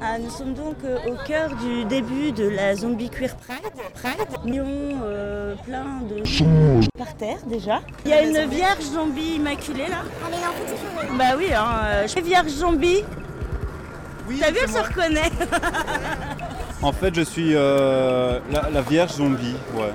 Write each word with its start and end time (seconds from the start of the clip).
Ah, 0.00 0.16
nous 0.18 0.30
sommes 0.30 0.54
donc 0.54 0.76
euh, 0.84 0.96
au 1.08 1.16
cœur 1.26 1.50
du 1.56 1.84
début 1.84 2.30
de 2.32 2.48
la 2.48 2.74
Zombie 2.76 3.10
Queer 3.10 3.34
Pride. 3.36 3.58
Pride. 3.94 4.44
Millions 4.44 5.00
euh, 5.02 5.54
plein 5.64 6.00
de 6.08 6.22
par 6.96 7.14
terre 7.16 7.38
déjà. 7.46 7.80
Il 8.04 8.10
y 8.10 8.14
a 8.14 8.22
une 8.22 8.48
vierge 8.48 8.80
zombie 8.82 9.36
immaculée 9.36 9.88
là. 9.88 10.02
Non, 10.30 10.38
toujours. 10.64 11.16
Bah 11.18 11.34
oui, 11.36 11.52
hein, 11.52 11.66
euh, 11.84 12.02
je 12.02 12.08
suis 12.08 12.22
vierge 12.22 12.48
zombie. 12.48 13.04
Oui, 14.28 14.38
T'as 14.40 14.50
vu, 14.50 14.58
elle 14.62 14.70
se 14.70 14.78
reconnaît. 14.78 15.30
En 16.82 16.92
fait, 16.92 17.14
je 17.14 17.22
suis 17.22 17.54
euh, 17.56 18.38
la, 18.52 18.70
la 18.70 18.82
Vierge 18.82 19.10
zombie, 19.12 19.56
ouais. 19.74 19.92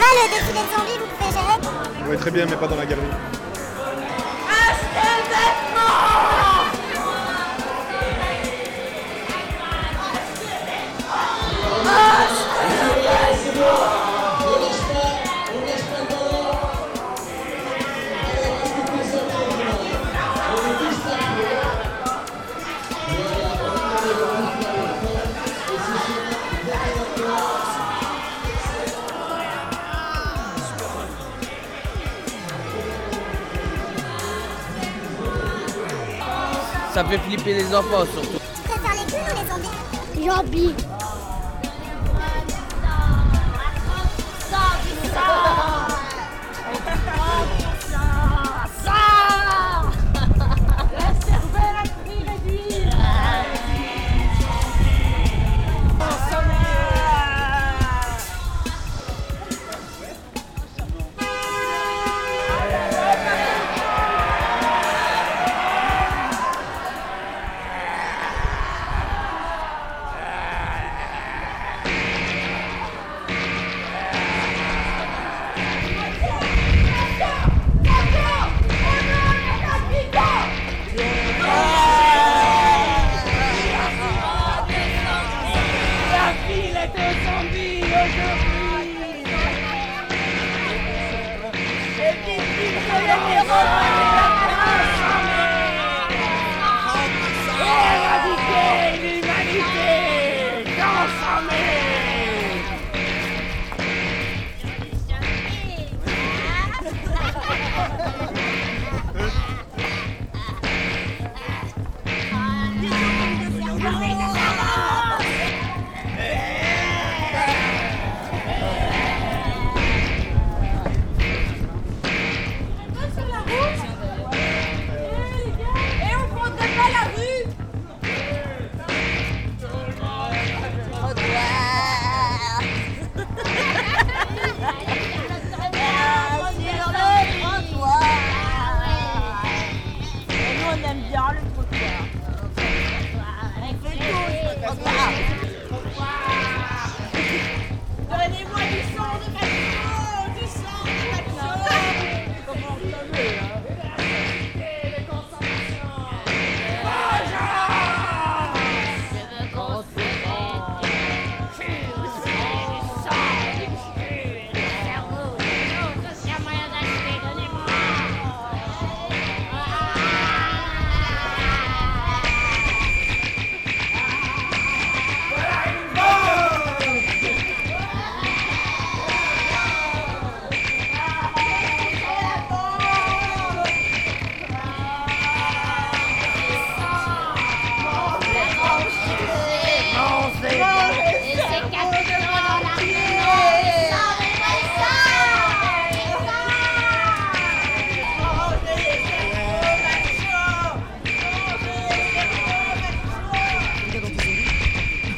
Va 0.00 0.06
le 0.16 0.28
défilé 0.30 0.60
de 0.64 0.70
zombies, 0.74 0.98
vous 0.98 1.06
pouvez 1.16 1.30
gérer 1.30 2.08
Oui, 2.08 2.16
très 2.16 2.30
bien, 2.30 2.46
mais 2.46 2.56
pas 2.56 2.66
dans 2.66 2.76
la 2.76 2.86
galerie. 2.86 3.06
Ça 37.00 37.06
fait 37.06 37.16
flipper 37.16 37.54
les 37.54 37.74
enfants 37.74 38.04
surtout. 38.12 38.38
Tu 38.54 38.68
préfères 38.68 38.92
les 38.92 39.10
clowns 39.10 39.24
ou 39.24 40.20
les 40.20 40.28
zombies? 40.28 40.74
Zombies. 40.76 40.99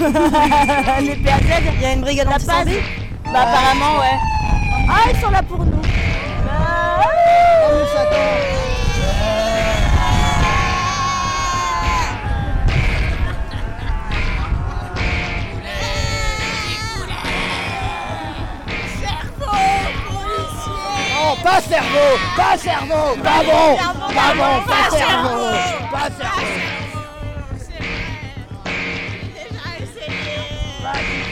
Les 1.00 1.16
PAZ, 1.16 1.42
il 1.74 1.82
y 1.82 1.84
a 1.84 1.92
une 1.92 2.00
brigade 2.00 2.26
de 2.26 2.32
la 2.32 2.38
paz 2.38 2.66
Bah 3.26 3.40
apparemment 3.42 4.00
ouais. 4.00 4.18
Ah 4.88 5.10
ils 5.12 5.20
sont 5.20 5.30
là 5.30 5.42
pour 5.42 5.58
nous. 5.58 5.82
Bah, 6.46 7.04
Non, 21.12 21.36
pas 21.42 21.60
cerveau 21.60 21.80
cerveau, 21.90 22.18
pas 22.36 22.56
cerveau, 22.56 23.22
pas 23.22 23.42
bon, 23.44 23.76
pas 24.14 24.34
bon, 24.34 24.66
pas 24.66 24.96
cerveau, 24.96 25.56
pas 25.92 26.08
cerveau. 26.18 26.69
life. 30.92 31.29